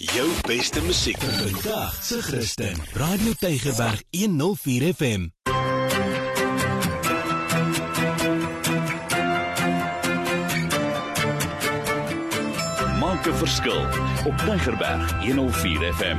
Jou 0.00 0.30
beste 0.46 0.80
musiek 0.82 1.18
vandag 1.20 2.04
se 2.04 2.22
Christen. 2.22 2.76
Radio 2.92 3.32
Tygerberg 3.38 4.02
104 4.10 4.94
FM. 4.94 5.26
Maak 13.00 13.26
'n 13.26 13.34
verskil 13.34 13.80
op 14.24 14.36
Tygerberg 14.36 15.12
104 15.24 15.94
FM. 15.94 16.18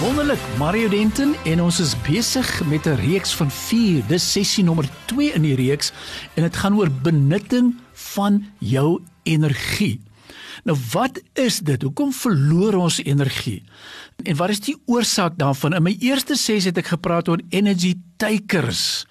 Wonderlik, 0.00 0.38
Mario 0.58 0.88
Denton 0.88 1.34
en 1.44 1.62
ons 1.62 1.80
is 1.80 1.94
besig 2.02 2.64
met 2.64 2.86
'n 2.86 2.94
reeks 2.94 3.34
van 3.34 3.50
4. 3.50 4.02
Dis 4.06 4.32
sessie 4.32 4.64
nommer 4.64 4.88
2 5.04 5.32
in 5.32 5.42
die 5.42 5.54
reeks 5.54 5.92
en 6.34 6.42
dit 6.42 6.56
gaan 6.56 6.76
oor 6.76 6.90
benutting 6.90 7.83
van 7.94 8.44
jou 8.58 9.02
energie. 9.22 10.00
Nou 10.64 10.76
wat 10.92 11.20
is 11.32 11.58
dit? 11.58 11.82
Hoekom 11.82 12.12
verloor 12.12 12.74
ons 12.74 13.00
energie? 13.02 13.62
En 14.22 14.36
wat 14.38 14.52
is 14.54 14.62
die 14.62 14.76
oorsaak 14.86 15.34
daarvan? 15.38 15.74
In 15.74 15.82
my 15.82 15.96
eerste 15.98 16.36
ses 16.38 16.68
het 16.68 16.78
ek 16.78 16.92
gepraat 16.94 17.28
oor 17.28 17.42
energy 17.50 17.94
takers. 18.22 19.04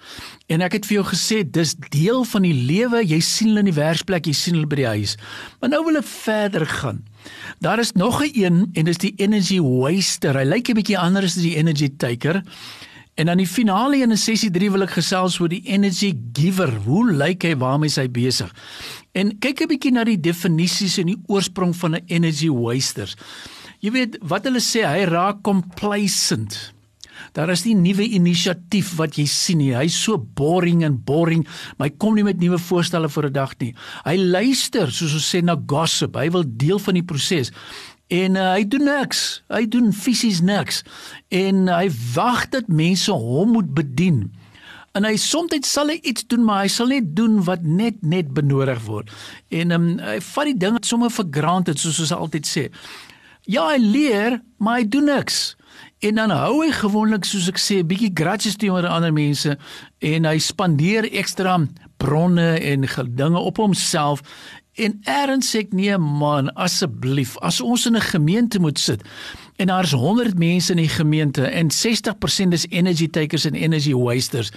En 0.48 0.64
ek 0.64 0.78
het 0.78 0.88
vir 0.88 0.98
jou 0.98 1.04
gesê 1.10 1.42
dis 1.44 1.74
deel 1.92 2.24
van 2.28 2.46
die 2.46 2.54
lewe. 2.56 3.02
Jy 3.04 3.20
sien 3.24 3.52
hulle 3.52 3.64
in 3.66 3.70
die 3.70 3.76
werksplek, 3.76 4.26
jy 4.26 4.36
sien 4.36 4.56
hulle 4.58 4.70
by 4.70 4.80
die 4.80 4.90
huis. 4.96 5.16
Maar 5.60 5.74
nou 5.76 5.82
wil 5.90 6.00
ek 6.00 6.08
verder 6.08 6.66
gaan. 6.80 7.04
Daar 7.64 7.80
is 7.80 7.92
nog 7.92 8.22
'n 8.24 8.32
een 8.32 8.70
en 8.74 8.84
dis 8.84 8.98
die 8.98 9.14
energy 9.16 9.60
waster. 9.60 10.36
Hy 10.36 10.44
lyk 10.44 10.68
'n 10.68 10.80
bietjie 10.80 10.98
anders 10.98 11.36
as 11.36 11.42
die 11.42 11.56
energy 11.56 11.88
taker. 11.96 12.42
En 13.14 13.26
dan 13.30 13.38
die 13.38 13.46
finale 13.46 14.02
in 14.02 14.10
'n 14.10 14.16
sessie 14.16 14.50
3 14.50 14.70
wil 14.70 14.82
ek 14.82 14.98
gesels 14.98 15.38
oor 15.40 15.48
die 15.48 15.62
energy 15.66 16.14
giver. 16.32 16.70
Hoe 16.84 17.12
lyk 17.12 17.42
hy 17.42 17.56
waarmee 17.56 17.90
hy 17.94 18.08
besig? 18.10 18.50
En 19.12 19.38
kyk 19.38 19.60
'n 19.60 19.68
bietjie 19.68 19.92
na 19.92 20.04
die 20.04 20.20
definisies 20.20 20.98
en 20.98 21.06
die 21.06 21.22
oorsprong 21.26 21.76
van 21.76 21.94
'n 21.94 22.04
energy 22.06 22.48
waster. 22.48 23.14
Jy 23.80 23.90
weet 23.90 24.18
wat 24.22 24.44
hulle 24.44 24.60
sê, 24.60 24.82
hy 24.82 25.04
raak 25.04 25.42
complacent. 25.42 26.74
Daar 27.32 27.50
is 27.50 27.64
nie 27.64 27.74
nuwe 27.74 28.02
inisiatief 28.02 28.96
wat 28.96 29.16
jy 29.16 29.26
sien 29.26 29.58
nie. 29.58 29.74
Hy's 29.74 29.96
so 30.04 30.18
boring 30.18 30.84
en 30.84 30.96
boring, 30.96 31.46
hy 31.78 31.90
kom 31.90 32.14
nie 32.14 32.24
met 32.24 32.40
nuwe 32.40 32.58
voorstelle 32.58 33.08
vir 33.08 33.26
'n 33.26 33.32
dag 33.32 33.54
nie. 33.60 33.74
Hy 34.04 34.16
luister, 34.16 34.90
soos 34.90 35.14
ons 35.14 35.34
sê 35.34 35.42
na 35.42 35.56
gossip. 35.66 36.16
Hy 36.16 36.30
wil 36.30 36.44
deel 36.46 36.78
van 36.78 36.94
die 36.94 37.02
proses. 37.02 37.50
En 38.14 38.38
uh, 38.38 38.48
hy 38.54 38.64
doen 38.70 38.86
niks. 38.86 39.20
Hy 39.50 39.64
doen 39.70 39.92
fisies 39.96 40.40
niks. 40.44 40.82
En 41.34 41.66
uh, 41.66 41.80
hy 41.80 41.90
wag 42.14 42.48
dat 42.54 42.70
mense 42.70 43.12
hom 43.12 43.56
moet 43.56 43.72
bedien. 43.74 44.26
En 44.94 45.06
hy 45.08 45.16
soms 45.18 45.50
sal 45.66 45.90
hy 45.90 45.98
iets 46.06 46.26
doen, 46.30 46.44
maar 46.46 46.62
hy 46.62 46.70
sal 46.70 46.92
net 46.92 47.08
doen 47.18 47.40
wat 47.48 47.64
net 47.66 47.98
net 48.06 48.30
benodig 48.36 48.78
word. 48.86 49.10
En 49.50 49.74
um, 49.74 49.88
hy 49.98 50.20
vat 50.22 50.50
die 50.52 50.60
ding 50.66 50.78
sommer 50.86 51.10
vir 51.10 51.26
granted 51.34 51.82
soos 51.82 51.98
ons 52.04 52.14
altyd 52.14 52.46
sê. 52.46 52.68
Ja, 53.50 53.66
hy 53.72 53.80
leer, 53.82 54.38
maar 54.62 54.78
hy 54.78 54.86
doen 54.88 55.10
niks. 55.10 55.56
En 56.04 56.20
dan 56.20 56.30
hou 56.30 56.60
hy 56.62 56.70
gewoonlik 56.76 57.26
soos 57.26 57.48
ek 57.50 57.58
sê 57.58 57.80
'n 57.82 57.88
bietjie 57.90 58.12
grudges 58.14 58.56
teenoor 58.60 58.86
ander 58.86 59.12
mense 59.12 59.56
en 59.98 60.24
hy 60.28 60.38
spandeer 60.38 61.08
ekstra 61.10 61.58
bronne 61.98 62.60
en 62.60 62.86
dinge 63.16 63.38
op 63.38 63.56
homself 63.56 64.22
En 64.74 64.96
eerens 65.06 65.50
sê 65.52 65.60
ek 65.62 65.74
nee 65.76 65.94
man, 66.02 66.48
asseblief, 66.58 67.36
as 67.46 67.60
ons 67.62 67.86
in 67.86 67.96
'n 67.96 68.10
gemeente 68.10 68.58
moet 68.58 68.78
sit 68.78 69.02
en 69.56 69.66
daar's 69.66 69.92
100 69.92 70.38
mense 70.38 70.70
in 70.72 70.82
die 70.82 70.88
gemeente 70.88 71.46
en 71.46 71.70
60% 71.70 72.52
is 72.52 72.66
energy 72.68 73.08
takers 73.08 73.44
en 73.44 73.54
energy 73.54 73.94
wasters. 73.94 74.50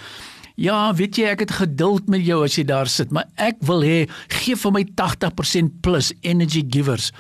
Ja, 0.56 0.94
weet 0.94 1.16
jy, 1.16 1.26
ek 1.30 1.40
het 1.40 1.52
geduld 1.52 2.08
met 2.10 2.26
jou 2.26 2.44
as 2.44 2.56
jy 2.58 2.64
daar 2.66 2.88
sit, 2.90 3.12
maar 3.12 3.30
ek 3.36 3.62
wil 3.62 3.84
hê 3.86 4.10
gee 4.28 4.56
vir 4.56 4.72
my 4.72 4.84
80% 4.96 5.82
plus 5.82 6.14
energy 6.22 6.66
givers. 6.66 7.12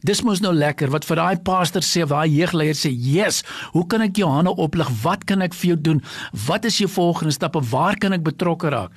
Dis 0.00 0.22
mos 0.22 0.40
nou 0.40 0.54
lekker 0.54 0.88
wat 0.88 1.04
vir 1.04 1.16
daai 1.16 1.36
pastor 1.44 1.84
sê 1.84 2.02
of 2.04 2.08
daai 2.08 2.28
jeugleier 2.28 2.74
sê, 2.74 2.88
"Yes, 2.88 3.42
hoe 3.72 3.86
kan 3.86 4.00
ek 4.00 4.16
jou 4.16 4.28
hande 4.28 4.56
oplig? 4.56 4.88
Wat 5.02 5.24
kan 5.26 5.42
ek 5.42 5.52
vir 5.52 5.68
jou 5.68 5.80
doen? 5.80 6.02
Wat 6.46 6.64
is 6.64 6.78
jou 6.78 6.88
volgende 6.88 7.32
stappe? 7.32 7.60
Waar 7.60 7.96
kan 7.96 8.12
ek 8.12 8.22
betrokke 8.22 8.68
raak?" 8.70 8.90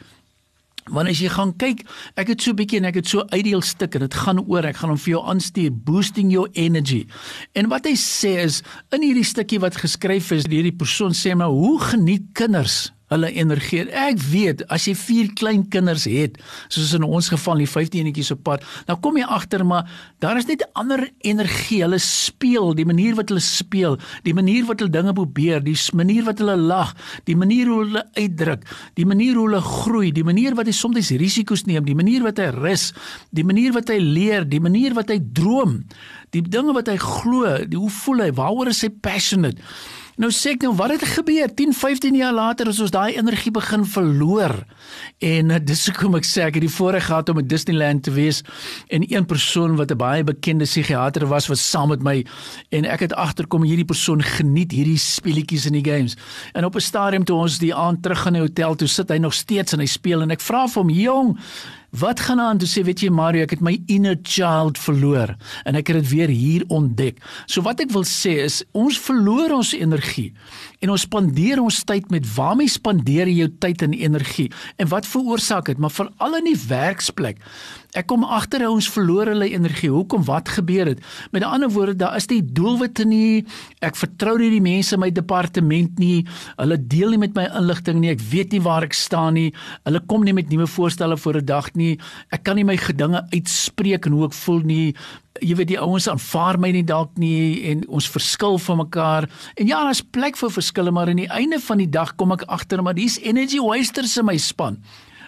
Want 0.88 1.10
as 1.10 1.20
jy 1.20 1.30
gaan 1.30 1.54
kyk, 1.58 1.84
ek 2.16 2.28
het 2.28 2.42
so 2.42 2.52
'n 2.52 2.56
bietjie 2.56 2.78
en 2.78 2.86
ek 2.86 2.96
het 2.96 3.08
so 3.08 3.26
uitdeel 3.30 3.62
stuk 3.62 3.96
en 3.96 4.02
dit 4.02 4.14
gaan 4.14 4.40
oor, 4.40 4.66
ek 4.66 4.78
gaan 4.78 4.90
hom 4.90 4.98
vir 4.98 5.14
jou 5.14 5.24
aanstuur, 5.26 5.72
boosting 5.72 6.32
your 6.32 6.50
energy. 6.54 7.08
En 7.54 7.70
wat 7.70 7.86
hy 7.86 7.96
sê 7.96 8.44
is 8.44 8.64
in 8.92 9.02
hierdie 9.02 9.26
stukkie 9.26 9.60
wat 9.60 9.76
geskryf 9.76 10.32
is, 10.32 10.46
hierdie 10.48 10.76
persoon 10.76 11.12
sê 11.12 11.36
maar 11.36 11.50
hoe 11.50 11.80
geniet 11.80 12.24
kinders 12.34 12.92
hulle 13.10 13.32
energie. 13.34 13.86
Ek 13.90 14.20
weet 14.30 14.64
as 14.72 14.86
jy 14.90 14.96
vier 14.98 15.32
klein 15.40 15.66
kinders 15.74 16.06
het, 16.10 16.38
soos 16.70 16.94
in 16.98 17.06
ons 17.06 17.30
geval 17.34 17.64
die 17.64 17.70
15 17.70 18.04
enetjies 18.04 18.32
op 18.36 18.44
pad, 18.48 18.66
dan 18.88 19.00
kom 19.04 19.18
jy 19.20 19.26
agter 19.26 19.66
maar 19.66 19.90
daar 20.24 20.38
is 20.38 20.48
net 20.48 20.62
'n 20.62 20.72
ander 20.74 21.10
energie. 21.22 21.82
Hulle 21.82 22.00
speel, 22.00 22.74
die 22.74 22.86
manier 22.86 23.16
wat 23.16 23.30
hulle 23.30 23.42
speel, 23.42 23.98
die 24.24 24.34
manier 24.34 24.66
wat 24.66 24.80
hulle 24.80 24.92
dinge 24.92 25.14
probeer, 25.14 25.64
die 25.64 25.78
manier 25.94 26.24
wat 26.24 26.40
hulle 26.40 26.58
lag, 26.58 26.96
die 27.26 27.36
manier 27.36 27.68
hoe 27.68 27.84
hulle 27.84 28.04
uitdruk, 28.14 28.64
die 28.94 29.06
manier 29.06 29.36
hoe 29.36 29.48
hulle 29.50 29.62
groei, 29.62 30.12
die 30.12 30.24
manier 30.24 30.56
wat 30.56 30.66
hy 30.66 30.72
soms 30.72 31.10
risiko's 31.10 31.66
neem, 31.66 31.86
die 31.86 31.96
manier 31.96 32.24
wat 32.24 32.38
hy 32.38 32.50
rus, 32.54 32.94
die 33.32 33.44
manier 33.44 33.74
wat 33.74 33.90
hy 33.90 33.98
leer, 33.98 34.46
die 34.46 34.60
manier 34.60 34.94
wat 34.94 35.10
hy 35.10 35.20
droom, 35.34 35.84
die 36.32 36.42
dinge 36.42 36.74
wat 36.74 36.88
hy 36.88 36.98
glo, 36.98 37.58
die 37.66 37.80
hoe 37.80 37.90
voel 37.90 38.26
hy, 38.26 38.32
waaroor 38.32 38.68
is 38.68 38.82
hy 38.86 38.90
passionate? 38.90 39.58
Nou 40.20 40.28
sê 40.36 40.52
ek 40.58 40.66
nou 40.66 40.74
wat 40.76 40.92
het 40.92 41.04
gebeur 41.08 41.48
10, 41.48 41.72
15 41.72 42.16
jaar 42.20 42.34
later 42.36 42.68
as 42.68 42.82
ons 42.84 42.92
daai 42.92 43.16
energie 43.16 43.54
begin 43.56 43.86
verloor. 43.88 44.52
En 45.24 45.54
uh, 45.56 45.60
dis 45.64 45.86
hoekom 45.88 46.18
ek 46.20 46.28
sê 46.28 46.44
ek 46.44 46.58
het 46.58 46.66
die 46.66 46.72
voorreg 46.74 47.06
gehad 47.08 47.32
om 47.32 47.40
in 47.40 47.48
Disneyland 47.48 48.04
te 48.04 48.12
wees 48.12 48.42
en 48.92 49.06
een 49.08 49.24
persoon 49.30 49.78
wat 49.80 49.94
'n 49.96 50.02
baie 50.02 50.26
bekende 50.28 50.68
psigiater 50.68 51.24
was 51.32 51.48
was 51.48 51.64
saam 51.64 51.96
met 51.96 52.04
my 52.04 52.26
en 52.76 52.84
ek 52.84 53.08
het 53.08 53.14
agterkom 53.16 53.64
hierdie 53.64 53.88
persoon 53.88 54.20
geniet 54.20 54.76
hierdie 54.76 55.00
speletjies 55.00 55.66
in 55.72 55.80
die 55.80 55.88
games. 55.88 56.18
En 56.52 56.66
op 56.66 56.76
'n 56.76 56.84
stadium 56.84 57.24
toe 57.24 57.40
ons 57.40 57.58
die 57.58 57.76
aand 57.76 58.04
terug 58.04 58.20
gaan 58.20 58.34
na 58.34 58.40
die 58.40 58.48
hotel 58.48 58.76
toe 58.76 58.88
sit 58.88 59.10
hy 59.10 59.18
nog 59.18 59.34
steeds 59.34 59.74
en 59.74 59.80
hy 59.80 59.88
speel 59.88 60.22
en 60.22 60.32
ek 60.32 60.42
vra 60.42 60.68
vir 60.68 60.84
hom 60.84 60.90
jong 60.90 61.38
Wat 61.90 62.20
gaan 62.20 62.40
aan 62.40 62.60
toe 62.62 62.68
sê 62.70 62.84
weet 62.86 63.02
jy 63.02 63.10
Mario 63.10 63.48
ek 63.48 63.56
het 63.58 63.64
my 63.66 63.74
inner 63.90 64.18
child 64.22 64.78
verloor 64.78 65.34
en 65.66 65.80
ek 65.80 65.90
het 65.90 66.02
dit 66.02 66.10
weer 66.12 66.30
hier 66.30 66.66
ontdek. 66.70 67.18
So 67.50 67.66
wat 67.66 67.82
ek 67.82 67.94
wil 67.96 68.06
sê 68.06 68.36
is 68.46 68.62
ons 68.78 69.00
verloor 69.02 69.56
ons 69.58 69.74
energie 69.74 70.30
en 70.84 70.94
ons 70.94 71.06
spandeer 71.08 71.62
ons 71.64 71.82
tyd 71.90 72.12
met 72.14 72.26
waarmee 72.36 72.70
spandeer 72.70 73.28
jy 73.32 73.42
jou 73.44 73.52
tyd 73.66 73.84
en 73.88 73.98
energie 73.98 74.50
en 74.78 74.92
wat 74.94 75.10
veroorsaak 75.10 75.74
dit 75.74 75.82
maar 75.82 75.94
veral 75.94 76.40
in 76.40 76.52
die 76.52 76.60
werksplek. 76.70 77.42
Ek 77.98 78.06
kom 78.06 78.22
agter 78.22 78.62
ons 78.70 78.86
verloor 78.94 79.32
hulle 79.32 79.48
energie. 79.50 79.90
Hoekom? 79.90 80.22
Wat 80.28 80.52
gebeur 80.54 80.92
het? 80.92 81.00
Met 81.34 81.42
ander 81.48 81.72
woorde, 81.74 81.96
daar 81.98 82.20
is 82.20 82.28
nie 82.30 82.44
doelwitte 82.46 83.06
nie. 83.10 83.48
Ek 83.82 83.98
vertrou 83.98 84.36
nie 84.38 84.52
die 84.54 84.62
mense 84.62 84.94
in 84.94 85.02
my 85.02 85.10
departement 85.10 85.98
nie. 85.98 86.28
Hulle 86.60 86.78
deel 86.78 87.16
nie 87.16 87.22
met 87.24 87.34
my 87.34 87.48
inligting 87.58 87.98
nie. 88.04 88.12
Ek 88.14 88.22
weet 88.30 88.54
nie 88.54 88.62
waar 88.62 88.86
ek 88.86 88.94
staan 88.94 89.40
nie. 89.40 89.48
Hulle 89.90 90.04
kom 90.06 90.22
nie 90.28 90.38
met 90.38 90.54
nuwe 90.54 90.70
voorstelle 90.70 91.18
vir 91.18 91.42
'n 91.42 91.46
dag 91.46 91.72
nie. 91.74 91.79
Ek 92.36 92.44
kan 92.48 92.60
nie 92.60 92.68
my 92.68 92.78
gedinge 92.80 93.24
uitspreek 93.34 94.08
en 94.10 94.18
hoe 94.18 94.28
ek 94.30 94.38
voel 94.38 94.62
nie. 94.68 94.86
Jy 95.40 95.56
weet 95.60 95.72
die 95.72 95.80
ouens 95.80 96.10
aanvaar 96.12 96.60
my 96.60 96.72
nie 96.76 96.86
dalk 96.88 97.16
nie 97.22 97.64
en 97.72 97.86
ons 97.88 98.10
verskil 98.12 98.60
van 98.66 98.82
mekaar. 98.84 99.30
En 99.56 99.68
ja, 99.70 99.84
daar's 99.88 100.04
plek 100.04 100.40
vir 100.40 100.52
verskille, 100.52 100.92
maar 100.92 101.12
aan 101.12 101.24
die 101.24 101.32
einde 101.32 101.62
van 101.64 101.80
die 101.82 101.90
dag 101.90 102.16
kom 102.20 102.36
ek 102.36 102.48
agter 102.48 102.84
maar 102.84 102.98
dis 102.98 103.20
energy 103.24 103.62
wasters 103.64 104.18
in 104.20 104.28
my 104.28 104.38
span. 104.38 104.80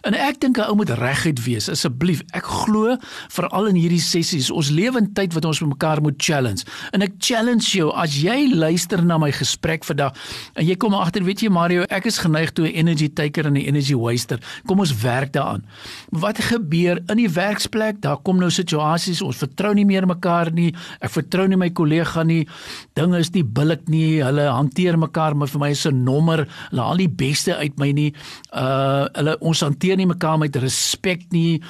En 0.01 0.15
ek 0.17 0.39
dink 0.41 0.57
'n 0.57 0.65
ou 0.69 0.75
moet 0.75 0.89
reguit 0.89 1.43
wees 1.45 1.69
asseblief. 1.69 2.21
Ek 2.33 2.43
glo 2.43 2.97
veral 3.29 3.67
in 3.67 3.75
hierdie 3.75 4.01
sessies, 4.01 4.49
ons 4.51 4.69
lewe 4.69 4.97
in 4.97 5.13
tyd 5.13 5.33
wat 5.33 5.45
ons 5.45 5.61
mekaar 5.61 6.01
moet 6.01 6.17
challenge. 6.17 6.63
En 6.91 7.01
ek 7.01 7.13
challenge 7.19 7.71
jou 7.77 7.91
as 7.93 8.21
jy 8.21 8.49
luister 8.53 9.03
na 9.05 9.17
my 9.17 9.31
gesprek 9.31 9.83
vandag 9.83 10.13
en 10.55 10.65
jy 10.65 10.75
kom 10.75 10.93
agter, 10.93 11.23
weet 11.23 11.41
jy 11.41 11.49
Mario, 11.49 11.83
ek 11.89 12.05
is 12.05 12.17
geneig 12.17 12.51
toe 12.53 12.65
'n 12.65 12.73
energy 12.73 13.09
taker 13.09 13.45
en 13.45 13.53
'n 13.53 13.67
energy 13.67 13.93
waster. 13.93 14.39
Kom 14.65 14.79
ons 14.79 14.93
werk 15.01 15.33
daaraan. 15.33 15.63
Wat 16.09 16.37
gebeur 16.37 16.99
in 17.09 17.17
die 17.17 17.29
werksplek? 17.29 18.01
Daar 18.01 18.17
kom 18.17 18.37
nou 18.37 18.49
situasies 18.49 19.21
ons 19.21 19.37
vertrou 19.37 19.73
nie 19.73 19.85
meer 19.85 20.07
mekaar 20.07 20.51
nie. 20.51 20.73
Ek 21.01 21.11
vertrou 21.11 21.47
nie 21.47 21.57
my 21.57 21.69
kollega 21.69 22.23
nie. 22.23 22.47
Dinge 22.95 23.19
is 23.19 23.31
nie 23.33 23.43
billik 23.43 23.87
nie. 23.87 24.21
Hulle 24.23 24.49
hanteer 24.49 24.97
mekaar 24.97 25.35
maar 25.35 25.47
vir 25.47 25.59
my 25.59 25.69
is 25.69 25.85
'n 25.85 26.03
nommer. 26.03 26.47
Hulle 26.71 26.81
haal 26.81 26.97
die 26.97 27.07
beste 27.09 27.55
uit 27.55 27.77
my 27.77 27.91
nie. 27.91 28.13
Uh 28.53 29.07
hulle 29.13 29.37
ons 29.39 29.59
hanteer 29.59 29.90
hanteer 29.91 29.99
nie 29.99 30.07
mekaar 30.07 30.39
met 30.39 30.55
respek 30.55 31.31
nie. 31.31 31.61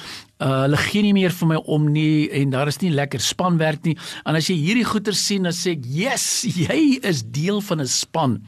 Uh, 0.42 0.64
hulle 0.64 0.78
gee 0.88 1.02
nie 1.02 1.14
meer 1.14 1.30
vir 1.30 1.48
my 1.52 1.58
om 1.70 1.84
nie 1.92 2.28
en 2.34 2.50
daar 2.50 2.68
is 2.68 2.80
nie 2.82 2.90
lekker 2.90 3.20
spanwerk 3.22 3.84
nie. 3.86 3.96
En 4.26 4.36
as 4.38 4.48
jy 4.50 4.56
hierdie 4.58 4.86
goeie 4.86 5.14
sien 5.14 5.42
dan 5.44 5.52
sê 5.52 5.72
ek, 5.76 5.84
"Yes, 5.86 6.44
jy 6.44 6.98
is 7.02 7.22
deel 7.22 7.60
van 7.60 7.80
'n 7.80 7.86
span." 7.86 8.42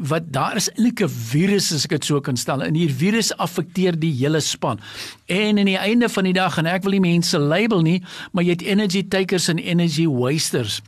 Wat 0.00 0.32
daar 0.32 0.56
is 0.56 0.70
eintlik 0.70 1.02
'n 1.02 1.08
virus 1.08 1.72
as 1.72 1.84
ek 1.84 1.90
dit 1.90 2.04
so 2.04 2.20
kan 2.20 2.36
stel. 2.36 2.62
En 2.62 2.74
hierdie 2.74 2.94
virus 2.94 3.32
affekteer 3.36 3.98
die 3.98 4.12
hele 4.12 4.40
span. 4.40 4.80
En 5.28 5.58
aan 5.58 5.66
die 5.66 5.76
einde 5.76 6.08
van 6.08 6.24
die 6.24 6.32
dag 6.32 6.58
en 6.58 6.66
ek 6.66 6.82
wil 6.82 6.92
nie 6.92 7.00
mense 7.00 7.38
label 7.38 7.82
nie, 7.82 8.02
maar 8.32 8.44
jy 8.44 8.50
het 8.50 8.62
energy 8.62 9.02
takers 9.08 9.48
en 9.48 9.58
energy 9.58 10.06
wasters. 10.06 10.82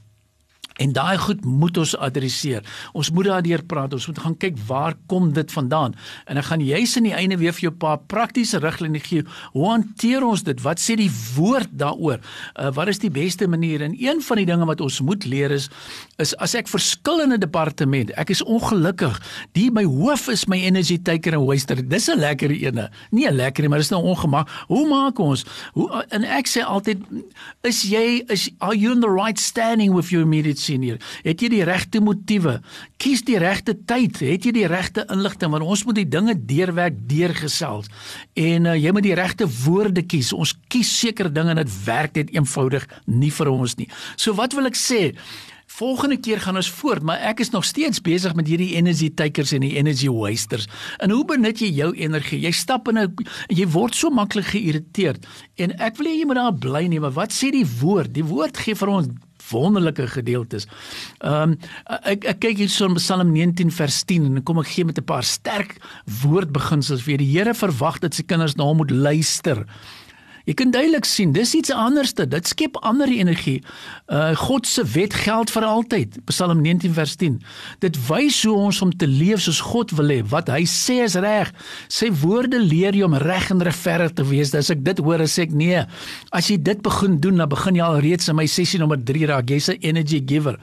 En 0.81 0.93
daai 0.97 1.19
goed 1.21 1.45
moet 1.45 1.77
ons 1.77 1.93
adresseer. 2.01 2.65
Ons 2.97 3.11
moet 3.13 3.29
daardeur 3.29 3.63
praat. 3.69 3.93
Ons 3.93 4.07
moet 4.09 4.21
gaan 4.25 4.37
kyk 4.41 4.57
waar 4.67 4.97
kom 5.13 5.29
dit 5.37 5.53
vandaan. 5.53 5.95
En 6.25 6.41
ek 6.41 6.49
gaan 6.49 6.63
juis 6.65 6.97
in 6.97 7.09
die 7.11 7.17
einde 7.17 7.37
weer 7.41 7.53
vir 7.53 7.69
jou 7.69 7.73
'n 7.73 7.83
paar 7.85 7.99
praktiese 7.99 8.59
riglyne 8.59 9.01
gee. 9.01 9.25
Hoe 9.53 9.67
hanteer 9.69 10.25
ons 10.25 10.43
dit? 10.43 10.61
Wat 10.63 10.81
sê 10.81 10.97
die 10.97 11.11
woord 11.37 11.69
daaroor? 11.73 12.21
Uh, 12.57 12.73
wat 12.73 12.89
is 12.89 12.99
die 12.99 13.11
beste 13.11 13.49
manier? 13.49 13.83
En 13.83 13.95
een 13.99 14.23
van 14.23 14.37
die 14.37 14.47
dinge 14.47 14.65
wat 14.65 14.81
ons 14.81 15.01
moet 15.01 15.25
leer 15.25 15.51
is 15.51 15.69
is 16.19 16.37
as 16.37 16.55
ek 16.55 16.69
verskillende 16.69 17.39
departement, 17.39 18.11
ek 18.11 18.31
is 18.31 18.43
ongelukkig. 18.43 19.21
Die 19.53 19.71
my 19.71 19.85
hoof 19.85 20.29
is 20.29 20.47
my 20.47 20.57
energy 20.57 20.99
taker 20.99 21.33
en 21.33 21.45
waster. 21.45 21.89
Dis 21.89 22.09
'n 22.09 22.19
lekker 22.19 22.51
ene. 22.51 22.91
Nie 23.11 23.29
'n 23.29 23.35
lekker 23.35 23.63
nie, 23.63 23.69
maar 23.69 23.79
dis 23.79 23.91
nou 23.91 24.03
ongemak. 24.03 24.49
Hoe 24.69 24.89
maak 24.89 25.19
ons? 25.19 25.45
Hoe 25.73 26.05
en 26.09 26.25
ek 26.25 26.47
sê 26.49 26.65
altyd 26.65 26.99
is 27.63 27.83
jy 27.83 28.25
is 28.29 28.51
are 28.61 28.77
you 28.77 28.93
in 28.93 29.01
the 29.01 29.11
right 29.11 29.39
standing 29.39 29.95
with 29.95 30.11
your 30.11 30.23
immediate 30.23 30.59
senior? 30.71 31.01
Het 31.27 31.45
jy 31.45 31.51
die 31.57 31.67
regte 31.69 32.03
motiewe? 32.05 32.59
Kies 33.03 33.25
die 33.29 33.39
regte 33.43 33.75
tyd. 33.75 34.23
Het 34.23 34.49
jy 34.49 34.55
die 34.61 34.67
regte 34.71 35.07
inligting? 35.11 35.53
Want 35.55 35.67
ons 35.67 35.85
moet 35.89 36.01
die 36.01 36.09
dinge 36.09 36.37
deurwerk, 36.39 36.99
deurgesels. 37.11 37.91
En 38.39 38.71
uh, 38.71 38.79
jy 38.79 38.95
moet 38.95 39.09
die 39.09 39.19
regte 39.19 39.49
woorde 39.65 40.07
kies. 40.07 40.33
Ons 40.37 40.55
kies 40.73 40.91
sekere 41.03 41.33
dinge 41.33 41.57
en 41.57 41.63
dit 41.63 41.79
werk 41.87 42.19
net 42.19 42.35
eenvoudig 42.37 42.87
nie 43.07 43.33
vir 43.35 43.53
ons 43.53 43.79
nie. 43.81 43.89
So 44.17 44.37
wat 44.39 44.55
wil 44.57 44.71
ek 44.71 44.79
sê? 44.79 45.11
Volgende 45.71 46.17
keer 46.19 46.41
gaan 46.43 46.59
ons 46.59 46.71
voort, 46.81 47.03
maar 47.03 47.23
ek 47.31 47.41
is 47.45 47.53
nog 47.55 47.65
steeds 47.65 48.03
besig 48.03 48.35
met 48.35 48.49
hierdie 48.51 48.75
energy 48.75 49.07
takers 49.15 49.53
en 49.55 49.63
die 49.63 49.77
energy 49.79 50.11
wasters. 50.11 50.67
En 50.99 51.15
hoe 51.15 51.23
benut 51.25 51.63
jy 51.63 51.71
jou 51.77 51.93
energie? 51.95 52.41
Jy 52.43 52.51
stap 52.51 52.89
in 52.91 52.99
'n 52.99 53.15
jy 53.49 53.67
word 53.71 53.95
so 53.95 54.11
maklik 54.11 54.51
geïrriteerd. 54.51 55.27
En 55.57 55.71
ek 55.79 55.97
wil 55.97 56.07
hê 56.07 56.19
jy 56.19 56.27
moet 56.27 56.37
daar 56.37 56.59
bly 56.59 56.87
nie, 56.87 57.01
maar 57.01 57.15
wat 57.15 57.33
sê 57.33 57.51
die 57.51 57.67
woord? 57.81 58.13
Die 58.13 58.25
woord 58.25 58.57
gee 58.57 58.75
vir 58.75 58.89
ons 58.89 59.09
wonderlike 59.51 60.07
gedeeltes. 60.17 60.67
Ehm 61.21 61.57
um, 61.57 61.59
ek 62.05 62.25
ek 62.25 62.41
kyk 62.41 62.63
hier 62.63 62.73
so 62.73 62.89
in 62.89 62.99
Psalm 62.99 63.33
19 63.33 63.71
vers 63.71 64.03
10 64.05 64.29
en 64.31 64.43
kom 64.43 64.61
ek 64.63 64.73
gee 64.75 64.85
met 64.85 64.99
'n 64.99 65.05
paar 65.05 65.25
sterk 65.25 65.77
woordbeginsels 66.23 67.03
vir 67.03 67.19
die 67.19 67.31
Here 67.31 67.55
verwag 67.55 68.01
dat 68.01 68.15
sy 68.15 68.23
kinders 68.23 68.57
na 68.57 68.65
hom 68.65 68.77
moet 68.77 68.91
luister. 68.91 69.67
Jy 70.49 70.55
kan 70.57 70.71
duidelik 70.73 71.05
sien, 71.05 71.33
dis 71.37 71.55
iets 71.55 71.73
anderste. 71.75 72.27
Dit 72.29 72.49
skep 72.49 72.79
ander 72.87 73.11
energie. 73.13 73.61
Uh 74.09 74.33
God 74.41 74.67
se 74.67 74.85
wet 74.95 75.15
geld 75.15 75.51
vir 75.53 75.67
altyd. 75.67 76.17
Psalm 76.31 76.63
19 76.65 76.95
vers 76.97 77.17
10. 77.21 77.41
Dit 77.85 77.99
wys 78.09 78.43
hoe 78.47 78.55
ons 78.57 78.81
om 78.83 78.93
te 78.97 79.09
leef 79.11 79.45
soos 79.45 79.61
God 79.61 79.93
wil 79.99 80.13
hê. 80.15 80.21
Wat 80.33 80.49
hy 80.53 80.63
sê 80.69 81.01
is 81.05 81.19
reg. 81.21 81.53
Sy 81.93 82.11
woorde 82.23 82.61
leer 82.63 82.97
jou 82.97 83.09
om 83.09 83.19
reg 83.21 83.51
en 83.53 83.63
regverdig 83.63 84.15
te 84.17 84.27
wees. 84.27 84.55
As 84.57 84.73
ek 84.73 84.85
dit 84.87 85.03
hoor, 85.05 85.27
sê 85.29 85.45
ek 85.49 85.57
nee. 85.57 85.85
As 86.33 86.49
jy 86.51 86.57
dit 86.63 86.81
begin 86.83 87.19
doen, 87.21 87.41
dan 87.43 87.51
begin 87.51 87.77
jy 87.77 87.85
al 87.85 88.01
reeds 88.01 88.31
in 88.31 88.39
my 88.39 88.49
sessie 88.51 88.81
nommer 88.81 89.01
3 89.01 89.29
raak. 89.31 89.51
Jy's 89.51 89.71
'n 89.71 89.79
energy 89.83 90.23
giver. 90.27 90.57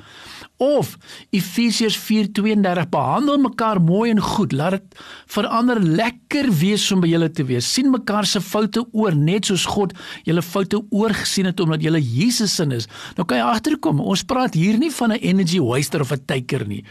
Of 0.58 0.98
Efesiërs 1.30 1.98
4:32 1.98 2.90
behandel 2.90 3.38
mekaar 3.38 3.82
mooi 3.82 4.10
en 4.10 4.22
goed. 4.22 4.52
Laat 4.52 4.72
dit 4.72 5.02
verander 5.26 5.82
lekker 5.82 6.50
wees 6.60 6.92
om 6.92 7.04
by 7.04 7.08
julle 7.12 7.30
te 7.32 7.46
wees. 7.46 7.74
sien 7.74 7.92
mekaar 7.92 8.26
se 8.26 8.42
foute 8.42 8.86
oor 8.92 9.16
net 9.16 9.46
soos 9.46 9.66
God 9.66 9.94
julle 10.24 10.42
foute 10.42 10.82
oorgesien 10.90 11.46
het 11.46 11.60
omdat 11.60 11.82
julle 11.82 12.02
Jesus 12.02 12.56
se 12.56 12.66
is. 12.74 12.88
Nou 13.16 13.26
kan 13.26 13.38
jy 13.38 13.44
agterkom. 13.44 14.00
Ons 14.00 14.24
praat 14.24 14.54
hier 14.54 14.78
nie 14.78 14.92
van 14.92 15.12
'n 15.12 15.22
energy 15.22 15.60
waster 15.60 16.02
of 16.02 16.12
'n 16.12 16.26
taker 16.26 16.68
nie. 16.68 16.84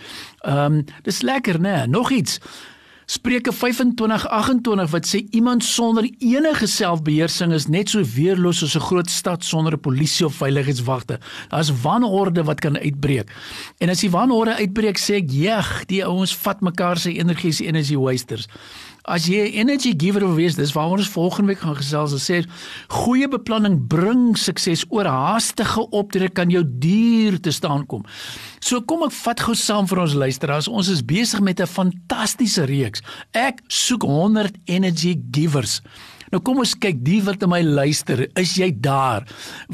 Ehm 0.45 0.73
um, 0.73 0.85
dis 1.03 1.23
lekker, 1.23 1.61
né? 1.61 1.87
Nog 1.87 2.11
iets. 2.11 2.41
Spreuke 3.07 3.53
25:28 3.53 4.91
wat 4.91 5.07
sê 5.07 5.21
iemand 5.31 5.65
sonder 5.65 6.11
enige 6.19 6.67
selfbeheersing 6.67 7.53
is 7.55 7.69
net 7.71 7.89
so 7.89 8.03
weerloos 8.03 8.59
soos 8.59 8.75
'n 8.75 8.81
groot 8.81 9.11
stad 9.11 9.45
sonder 9.45 9.73
'n 9.73 9.81
polisie 9.81 10.27
of 10.27 10.35
veiligheidswagte. 10.35 11.21
Daar's 11.49 11.71
wanorde 11.83 12.45
wat 12.45 12.61
kan 12.61 12.79
uitbreek. 12.79 13.31
En 13.79 13.89
as 13.89 14.01
die 14.01 14.11
wanorde 14.11 14.55
uitbreek, 14.55 14.99
sê 14.99 15.15
ek, 15.15 15.31
"Jeg, 15.31 15.87
die 15.87 16.05
ouens 16.05 16.37
vat 16.37 16.61
mekaar 16.61 16.99
se 16.99 17.13
energie 17.13 17.53
se 17.53 17.67
energy 17.67 17.97
wasters." 17.97 18.49
As 19.07 19.29
jy 19.31 19.39
'n 19.47 19.55
energy 19.63 19.95
giver 19.97 20.21
wil 20.21 20.35
wees, 20.35 20.57
dis 20.57 20.73
waar 20.73 20.91
ons 20.91 21.09
volgende 21.09 21.55
week 21.55 21.63
gaan 21.63 21.77
gesels 21.77 22.13
en 22.13 22.19
sê 22.19 22.45
goeie 22.89 23.29
beplanning 23.29 23.87
bring 23.87 24.37
sukses 24.37 24.85
oor 24.89 25.07
haastige 25.07 25.91
optrede 25.91 26.29
kan 26.29 26.51
jou 26.51 26.65
duur 26.67 27.41
te 27.41 27.51
staan 27.51 27.87
kom. 27.87 28.03
So 28.59 28.81
kom 28.81 29.05
ek 29.05 29.13
vat 29.13 29.41
gou 29.41 29.55
saam 29.55 29.87
vir 29.87 29.99
ons 29.99 30.15
luisteraars. 30.15 30.69
Ons 30.69 30.89
is 30.89 31.05
besig 31.05 31.41
met 31.41 31.61
'n 31.61 31.67
fantastiese 31.67 32.67
reeks. 32.67 33.01
Ek 33.33 33.63
soek 33.69 34.03
100 34.03 34.59
energy 34.67 35.15
givers. 35.31 35.83
Nou 36.33 36.41
kom 36.43 36.59
ons 36.63 36.75
kyk 36.75 36.99
die 37.07 37.21
wat 37.23 37.45
in 37.45 37.51
my 37.53 37.61
luister, 37.63 38.25
is 38.39 38.57
jy 38.59 38.73
daar? 38.83 39.27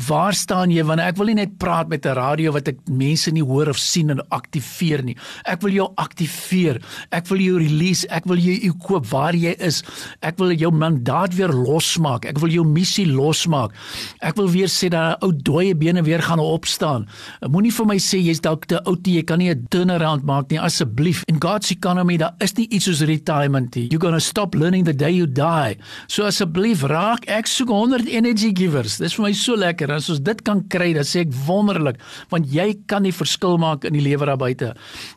Waar 0.08 0.36
staan 0.36 0.72
jy 0.72 0.84
want 0.84 1.00
ek 1.00 1.16
wil 1.16 1.30
nie 1.30 1.38
net 1.40 1.56
praat 1.58 1.88
met 1.88 2.04
'n 2.06 2.16
radio 2.18 2.52
wat 2.52 2.68
ek 2.68 2.78
mense 2.88 3.30
nie 3.30 3.42
hoor 3.42 3.68
of 3.68 3.78
sien 3.78 4.10
en 4.10 4.20
aktiveer 4.30 5.02
nie. 5.04 5.16
Ek 5.46 5.62
wil 5.62 5.72
jou 5.72 5.88
aktiveer. 5.96 6.80
Ek 7.10 7.26
wil 7.28 7.38
jou 7.38 7.58
release. 7.58 8.06
Ek 8.10 8.24
wil 8.26 8.36
jou 8.36 8.72
koop 8.84 9.06
waar 9.06 9.34
jy 9.34 9.54
is. 9.58 9.82
Ek 10.22 10.38
wil 10.38 10.52
jou 10.52 10.70
mandaat 10.70 11.34
weer 11.34 11.48
losmaak. 11.48 12.26
Ek 12.26 12.38
wil 12.38 12.50
jou 12.50 12.64
missie 12.64 13.06
losmaak. 13.06 13.72
Ek 14.20 14.36
wil 14.36 14.48
weer 14.48 14.68
sê 14.68 14.90
dat 14.90 15.22
ou 15.22 15.32
dooie 15.32 15.74
bene 15.74 16.02
weer 16.02 16.22
gaan 16.22 16.38
opstaan. 16.38 17.06
Moenie 17.48 17.72
vir 17.72 17.86
my 17.86 17.96
sê 17.96 18.20
jy's 18.20 18.40
dalk 18.40 18.66
te 18.66 18.82
oud, 18.84 19.06
jy 19.06 19.22
kan 19.22 19.38
nie 19.38 19.50
'n 19.50 19.66
turnaround 19.70 20.24
maak 20.24 20.50
nie 20.50 20.60
asseblief. 20.60 21.24
In 21.28 21.40
God's 21.40 21.70
economy 21.70 22.16
daar 22.16 22.34
is 22.40 22.56
nie 22.56 22.68
iets 22.68 22.84
soos 22.84 23.00
retirement 23.00 23.74
nie. 23.74 23.88
You're 23.88 23.98
going 23.98 24.14
to 24.14 24.20
stop 24.20 24.54
learning 24.54 24.84
the 24.84 24.92
day 24.92 25.10
you 25.10 25.26
die. 25.26 25.76
So 26.08 26.24
as 26.24 26.41
asseblief 26.42 26.82
raak 26.90 27.22
ek 27.30 27.46
soek 27.46 27.70
100 27.70 28.08
energy 28.10 28.50
givers. 28.56 28.96
Dis 28.98 29.14
vir 29.14 29.28
my 29.28 29.30
so 29.36 29.54
lekker 29.54 29.90
as 29.94 30.08
ons 30.10 30.18
dit 30.24 30.40
kan 30.42 30.58
kry, 30.72 30.90
dan 30.96 31.06
sê 31.06 31.22
ek 31.22 31.30
wonderlik 31.46 32.00
want 32.32 32.48
jy 32.50 32.72
kan 32.90 33.06
die 33.06 33.14
verskil 33.14 33.60
maak 33.62 33.86
in 33.86 33.94
die 33.94 34.02
lewe 34.02 34.26
daar 34.26 34.40
buite. 34.40 34.72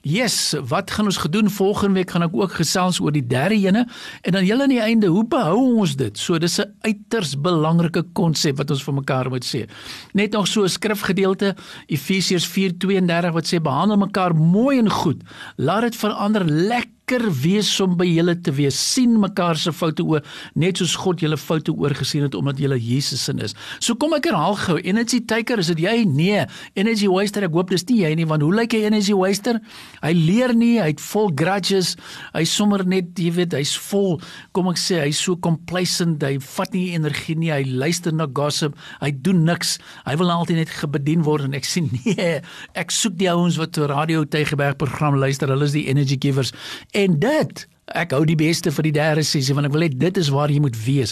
Yes, 0.05 0.53
wat 0.69 0.93
gaan 0.93 1.09
ons 1.09 1.17
gedoen 1.23 1.49
volgende 1.49 1.97
week 2.01 2.13
gaan 2.13 2.27
ek 2.27 2.35
ook 2.37 2.59
gesels 2.59 3.01
oor 3.01 3.15
die 3.15 3.25
derde 3.25 3.57
ene 3.57 3.85
en 4.21 4.37
dan 4.37 4.45
julle 4.45 4.67
aan 4.67 4.75
die 4.75 4.83
einde, 4.83 5.09
hoe 5.09 5.25
behou 5.25 5.57
ons 5.81 5.95
dit? 5.97 6.13
So 6.17 6.37
dis 6.37 6.59
'n 6.59 6.69
uiters 6.85 7.33
belangrike 7.41 8.03
konsep 8.13 8.57
wat 8.57 8.69
ons 8.69 8.83
vir 8.83 8.93
mekaar 8.93 9.29
moet 9.29 9.45
sê. 9.45 9.65
Net 10.13 10.33
nog 10.33 10.47
so 10.47 10.61
'n 10.61 10.69
skrifgedeelte 10.69 11.55
Efesiërs 11.87 12.45
4:32 12.45 13.33
wat 13.33 13.45
sê 13.45 13.61
behandel 13.61 13.97
mekaar 13.97 14.35
mooi 14.35 14.77
en 14.77 14.89
goed. 14.89 15.21
Laat 15.57 15.81
dit 15.81 15.95
verander 15.95 16.45
lekker 16.45 16.94
lekker 17.05 17.29
wees 17.43 17.69
om 17.83 17.93
by 17.97 18.05
julle 18.07 18.33
te 18.41 18.51
wees. 18.51 18.75
sien 18.75 19.19
mekaar 19.19 19.55
se 19.57 19.71
foute 19.71 20.01
oor, 20.03 20.23
net 20.55 20.77
soos 20.77 20.95
God 20.97 21.21
julle 21.21 21.37
foute 21.37 21.71
oorgesien 21.71 22.23
het 22.23 22.33
omdat 22.35 22.57
julle 22.57 22.77
Jesus 22.79 23.27
in 23.29 23.39
is. 23.39 23.53
So 23.79 23.93
kom 23.95 24.13
ek 24.13 24.25
herhaal 24.25 24.55
gou. 24.57 24.77
Energy 24.81 25.19
taker, 25.21 25.59
is 25.59 25.67
dit 25.67 25.83
jy? 25.85 26.03
Nee. 26.05 26.45
Energy 26.75 27.07
waster, 27.07 27.45
ek 27.45 27.53
hoop 27.53 27.69
dis 27.69 27.85
nie 27.89 28.01
jy 28.01 28.13
nie, 28.17 28.25
want 28.25 28.41
hoe 28.41 28.53
lyk 28.55 28.73
hy 28.73 28.85
energy 28.87 29.13
waster? 29.13 29.59
Hy 30.01 30.13
leer 30.17 30.55
nie, 30.57 30.79
hy't 30.81 31.01
vol 31.01 31.29
grudges. 31.29 31.95
Hy 32.33 32.43
sommer 32.49 32.85
net, 32.85 33.13
jy 33.19 33.31
weet, 33.35 33.53
hy's 33.53 33.75
vol, 33.91 34.17
kom 34.55 34.71
ek 34.71 34.81
sê, 34.81 35.03
hy's 35.03 35.21
so 35.21 35.37
complacent. 35.37 36.25
Hy 36.25 36.39
vat 36.41 36.73
nie 36.73 36.95
energie 36.97 37.37
nie. 37.37 37.51
Hy 37.53 37.69
luister 37.69 38.15
na 38.15 38.25
gossip. 38.25 38.73
Hy 39.03 39.11
doen 39.25 39.45
niks. 39.45 39.77
Hy 40.07 40.17
wil 40.21 40.33
altyd 40.33 40.63
net 40.63 40.73
gebedien 40.73 41.25
word 41.27 41.45
en 41.49 41.57
ek 41.57 41.69
sê 41.69 41.85
nee. 41.99 42.31
Ek 42.73 42.93
soek 42.93 43.19
die 43.21 43.29
ouens 43.29 43.59
wat 43.61 43.77
op 43.77 43.91
radio 43.93 44.25
Tygerberg 44.25 44.79
program 44.81 45.19
luister. 45.21 45.51
Hulle 45.53 45.69
is 45.69 45.77
die 45.77 45.85
energy 45.91 46.17
givers 46.21 46.53
En 46.95 47.19
dit 47.19 47.65
Ek 47.93 48.15
hou 48.15 48.23
die 48.25 48.37
beste 48.37 48.71
vir 48.73 48.87
die 48.87 48.93
derde 48.95 49.21
sessie 49.21 49.53
want 49.53 49.67
ek 49.67 49.73
wil 49.75 49.83
hê 49.85 49.89
dit 49.93 50.17
is 50.17 50.31
waar 50.33 50.49
jy 50.49 50.57
moet 50.63 50.77
wees. 50.87 51.11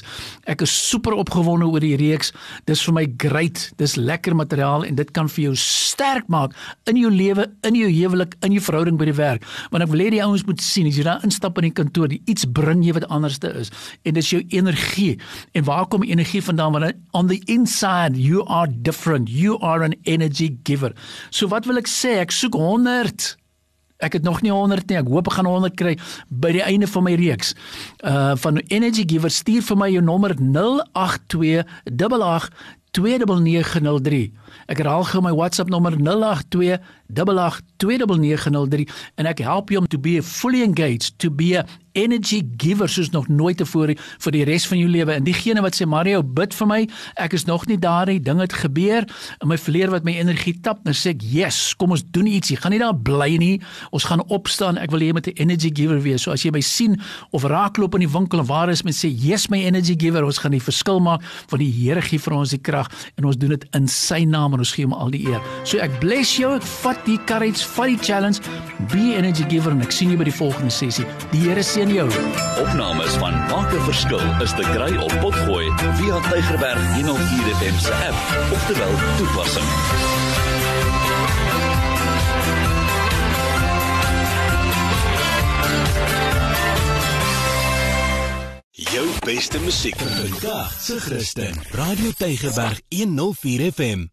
Ek 0.49 0.63
is 0.65 0.71
super 0.73 1.13
opgewonde 1.21 1.67
oor 1.69 1.83
die 1.83 1.93
reeks. 1.99 2.31
Dis 2.65 2.81
vir 2.87 2.95
my 2.97 3.03
great. 3.21 3.67
Dis 3.77 3.93
lekker 3.99 4.33
materiaal 4.33 4.87
en 4.87 4.97
dit 4.97 5.11
kan 5.13 5.29
vir 5.29 5.51
jou 5.51 5.53
sterk 5.59 6.25
maak 6.33 6.55
in 6.89 6.97
jou 6.97 7.11
lewe, 7.13 7.45
in 7.69 7.77
jou 7.77 7.91
huwelik, 7.91 8.33
in 8.41 8.55
jou 8.57 8.63
verhouding 8.65 8.97
by 8.97 9.05
die 9.11 9.17
werk. 9.19 9.45
Want 9.69 9.85
ek 9.85 9.91
wil 9.93 10.01
hê 10.01 10.09
die 10.15 10.23
ouens 10.25 10.45
moet 10.49 10.65
sien 10.65 10.89
as 10.89 10.97
jy 10.97 11.05
daar 11.05 11.21
instap 11.27 11.61
in 11.61 11.69
die 11.69 11.75
kantoor, 11.77 12.09
die 12.09 12.23
iets 12.25 12.49
bring 12.49 12.81
jy 12.81 12.97
wat 12.97 13.05
anderste 13.13 13.53
is 13.53 13.69
en 14.01 14.17
dis 14.17 14.33
jou 14.33 14.41
energie. 14.49 15.19
En 15.53 15.69
waar 15.69 15.85
kom 15.85 16.01
energie 16.07 16.41
vandaan? 16.41 16.73
Want 16.73 16.97
on 17.13 17.29
the 17.29 17.37
inside 17.45 18.17
you 18.17 18.41
are 18.49 18.65
different. 18.67 19.29
You 19.29 19.61
are 19.61 19.85
an 19.85 19.93
energy 20.09 20.49
giver. 20.65 20.97
So 21.29 21.53
wat 21.53 21.69
wil 21.69 21.77
ek 21.77 21.91
sê? 21.91 22.17
Ek 22.25 22.33
soek 22.33 22.57
100 22.57 23.37
Ek 24.03 24.19
het 24.19 24.27
nog 24.27 24.41
nie 24.43 24.51
100 24.51 24.89
nie. 24.91 25.00
Ek 25.00 25.07
hoop 25.07 25.31
ek 25.31 25.39
gaan 25.39 25.50
100 25.50 25.79
kry 25.79 25.95
by 26.27 26.53
die 26.57 26.65
einde 26.65 26.88
van 26.91 27.07
my 27.07 27.15
reeks. 27.19 27.55
Uh 28.03 28.36
van 28.43 28.60
Energy 28.67 29.07
Giver 29.07 29.31
stuur 29.31 29.63
vir 29.63 29.77
my 29.79 29.89
jou 29.93 30.03
nommer 30.03 30.36
082 30.36 31.63
88 31.88 32.50
29903. 32.93 34.31
Ek 34.69 34.77
herhaal 34.83 35.05
gou 35.10 35.22
my 35.25 35.33
WhatsApp 35.33 35.72
nommer 35.74 35.95
082 35.98 36.77
882903 37.13 38.88
en 39.15 39.25
ek 39.25 39.39
help 39.46 39.70
jou 39.70 39.82
om 39.82 39.88
to 39.88 39.98
be 39.98 40.22
fully 40.24 40.63
engaged, 40.63 41.17
to 41.20 41.32
be 41.32 41.58
a 41.58 41.65
energy 41.93 42.41
giver 42.58 42.89
soos 42.89 43.10
nog 43.13 43.27
nooit 43.27 43.58
tevore 43.58 43.96
vir 44.25 44.36
die 44.36 44.43
res 44.48 44.65
van 44.70 44.79
jou 44.82 44.89
lewe. 44.89 45.13
En 45.13 45.25
diegene 45.25 45.62
wat 45.63 45.77
sê 45.77 45.86
Mario, 45.89 46.24
bid 46.24 46.55
vir 46.58 46.70
my. 46.70 46.79
Ek 47.22 47.36
is 47.38 47.46
nog 47.50 47.67
nie 47.70 47.77
daar 47.82 48.10
nie. 48.10 48.20
Dinge 48.24 48.46
het 48.46 48.55
gebeur 48.58 49.05
in 49.05 49.50
my 49.50 49.58
verlede 49.62 49.93
wat 49.93 50.08
my 50.08 50.15
energie 50.17 50.55
tap. 50.65 50.84
Nou 50.88 50.93
sê 50.93 51.13
ek, 51.13 51.22
"Yes, 51.22 51.75
kom 51.77 51.91
ons 51.91 52.03
doen 52.03 52.27
iets. 52.27 52.50
Jy 52.50 52.58
gaan 52.58 52.72
nie 52.72 52.79
daar 52.79 52.96
bly 52.96 53.38
nie. 53.38 53.62
Ons 53.91 54.03
gaan 54.03 54.24
opstaan. 54.27 54.77
Ek 54.77 54.91
wil 54.91 55.00
hê 55.00 55.05
jy 55.08 55.13
moet 55.13 55.27
'n 55.27 55.41
energy 55.41 55.70
giver 55.74 56.01
wees. 56.01 56.22
So 56.22 56.32
as 56.32 56.43
jy 56.43 56.51
my 56.51 56.62
sien 56.62 57.00
of 57.32 57.43
raakloop 57.43 57.93
in 57.93 58.01
die 58.01 58.10
winkel 58.10 58.39
en 58.39 58.46
waar 58.46 58.70
is 58.70 58.84
my 58.84 58.91
sê, 58.91 59.10
"Yes, 59.10 59.50
my 59.50 59.63
energy 59.63 59.96
giver. 59.98 60.24
Ons 60.24 60.39
gaan 60.39 60.51
die 60.51 60.62
verskil 60.62 61.00
maak 61.00 61.22
want 61.50 61.62
die 61.62 61.72
Here 61.72 62.01
gee 62.01 62.20
vir 62.20 62.34
ons 62.34 62.50
die 62.50 62.60
krag 62.60 62.89
en 63.17 63.25
ons 63.25 63.38
doen 63.38 63.50
dit 63.50 63.65
in 63.74 63.88
sy 63.88 64.24
naam 64.24 64.53
en 64.53 64.60
ons 64.60 64.72
gee 64.72 64.86
hom 64.86 64.93
al 64.93 65.10
die 65.10 65.27
eer." 65.27 65.41
So 65.63 65.77
ek 65.77 66.00
bless 66.00 66.38
jou. 66.38 66.55
Ek 66.55 66.63
vat 66.63 67.02
die 67.05 67.19
Courage 67.25 67.65
Fight 67.65 68.03
Challenge. 68.05 68.39
Be 68.91 69.15
Energy 69.15 69.43
Giver 69.50 69.72
en 69.72 69.81
ek 69.81 69.91
sien 69.91 70.10
jou 70.13 70.17
by 70.19 70.27
die 70.29 70.36
volgende 70.36 70.72
sessie. 70.74 71.05
Die 71.31 71.41
Here 71.45 71.63
seën 71.63 71.91
jou. 71.91 72.07
Opnames 72.62 73.17
van 73.22 73.36
Maak 73.50 73.74
'n 73.74 73.83
Verskil 73.88 74.24
is 74.41 74.53
te 74.53 74.63
kry 74.74 74.95
op 74.98 75.13
Potgooi 75.22 75.67
via 76.00 76.19
Tygerberg 76.29 76.81
104 76.95 77.55
FM 77.60 77.77
se 77.79 77.93
app 77.93 78.53
of 78.53 78.65
te 78.67 78.74
wel 78.77 78.93
toepassing. 79.17 79.69
Jou 88.93 89.07
beste 89.25 89.60
musiek 89.60 89.98
vandag 89.98 90.81
se 90.81 91.00
Christen. 91.00 91.53
Radio 91.72 92.12
Tygerberg 92.17 92.81
104 92.89 93.72
FM. 93.72 94.12